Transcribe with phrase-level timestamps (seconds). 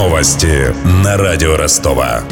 [0.00, 2.22] Новости на радио Ростова.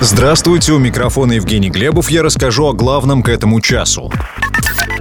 [0.00, 2.10] Здравствуйте, у микрофона Евгений Глебов.
[2.10, 4.10] Я расскажу о главном к этому часу.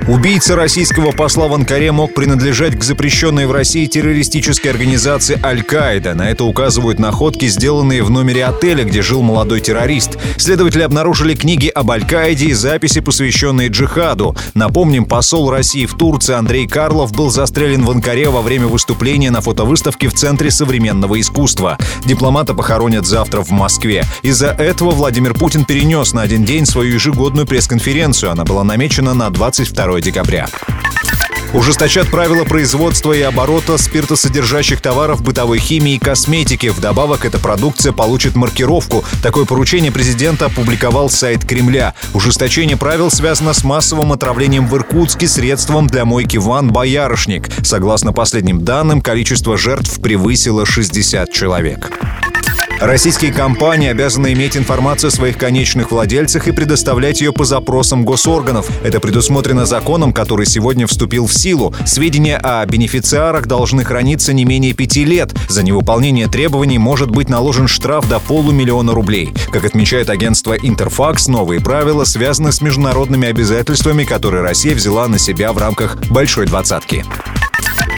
[0.06, 6.14] Убийца российского посла в Анкаре мог принадлежать к запрещенной в России террористической организации «Аль-Каида».
[6.14, 10.18] На это указывают находки, сделанные в номере отеля, где жил молодой террорист.
[10.36, 14.36] Следователи обнаружили книги об Аль-Каиде и записи, посвященные джихаду.
[14.56, 19.40] Напомним, посол России в Турции Андрей Карлов был застрелен в Анкаре во время выступления на
[19.40, 21.78] фотовыставке в Центре современного искусства.
[22.06, 24.04] Дипломата похоронят завтра в Москве.
[24.22, 28.34] Из-за этого Владимир Путин перенес на один день свою ежегодную пресс-конференцию.
[28.34, 30.48] Она была намечена на 22 декабря.
[31.54, 36.68] Ужесточат правила производства и оборота спиртосодержащих товаров бытовой химии и косметики.
[36.68, 39.06] Вдобавок, эта продукция получит маркировку.
[39.22, 41.94] Такое поручение президента опубликовал сайт Кремля.
[42.16, 47.50] Ужесточение правил связано с массовым отравлением в Иркутске средством для мойки ванн «Боярышник».
[47.64, 51.92] Согласно последним данным, количество жертв превысило 60 человек.
[52.80, 58.70] Российские компании обязаны иметь информацию о своих конечных владельцах и предоставлять ее по запросам госорганов.
[58.84, 61.74] Это предусмотрено законом, который сегодня вступил в силу.
[61.86, 65.34] Сведения о бенефициарах должны храниться не менее пяти лет.
[65.48, 69.34] За невыполнение требований может быть наложен штраф до полумиллиона рублей.
[69.52, 75.54] Как отмечает агентство Интерфакс, новые правила связаны с международными обязательствами, которые Россия взяла на себя
[75.54, 77.06] в рамках «Большой двадцатки».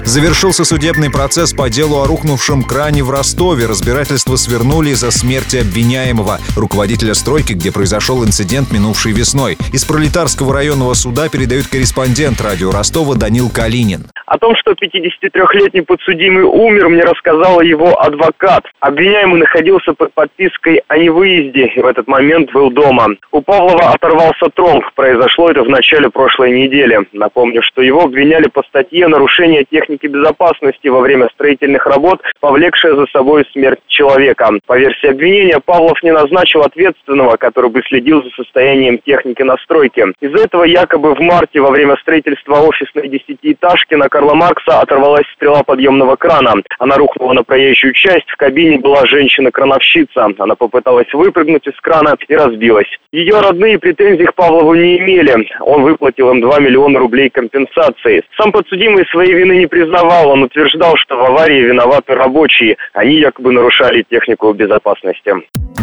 [0.05, 3.65] Завершился судебный процесс по делу о рухнувшем кране в Ростове.
[3.65, 9.57] Разбирательство свернули из-за смерти обвиняемого, руководителя стройки, где произошел инцидент минувшей весной.
[9.73, 14.05] Из пролетарского районного суда передают корреспондент радио Ростова Данил Калинин.
[14.25, 18.65] О том, что 53-летний подсудимый умер, мне рассказал его адвокат.
[18.79, 23.07] Обвиняемый находился под подпиской о невыезде и в этот момент был дома.
[23.31, 24.83] У Павлова оторвался тромб.
[24.95, 27.05] Произошло это в начале прошлой недели.
[27.13, 33.05] Напомню, что его обвиняли по статье «Нарушение техники безопасности во время строительных работ, повлекшее за
[33.07, 34.49] собой смерть человека».
[34.65, 40.07] По версии обвинения, Павлов не назначил ответственного, который бы следил за состоянием техники на стройке.
[40.19, 45.61] Из-за этого якобы в марте во время строительства офисной десятиэтажки на Карла Маркса оторвалась стрела
[45.61, 46.53] подъемного крана.
[46.79, 48.29] Она рухнула на проезжую часть.
[48.29, 50.29] В кабине была женщина-крановщица.
[50.39, 52.87] Она попыталась выпрыгнуть из крана и разбилась.
[53.11, 55.35] Ее родные претензий к Павлову не имели.
[55.59, 58.23] Он выплатил им 2 миллиона рублей компенсации.
[58.37, 60.29] Сам подсудимый своей вины не признавал.
[60.29, 62.77] Он утверждал, что в аварии виноваты рабочие.
[62.93, 65.33] Они якобы нарушали технику безопасности.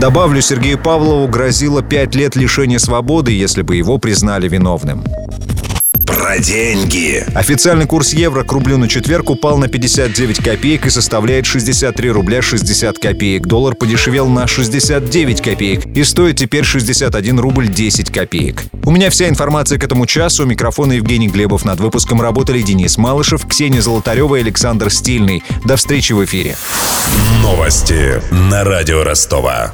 [0.01, 5.05] Добавлю, Сергею Павлову грозило пять лет лишения свободы, если бы его признали виновным.
[6.33, 7.27] Про деньги.
[7.35, 12.41] Официальный курс евро к рублю на четверг упал на 59 копеек и составляет 63 рубля
[12.41, 13.47] 60 копеек.
[13.47, 18.63] Доллар подешевел на 69 копеек и стоит теперь 61 рубль 10 копеек.
[18.83, 20.45] У меня вся информация к этому часу.
[20.45, 21.67] У микрофона Евгений Глебов.
[21.67, 25.45] Над выпуском работали Денис Малышев, Ксения Золотарева и Александр Стильный.
[25.67, 26.57] До встречи в эфире.
[27.43, 29.71] Новости на радио Ростова.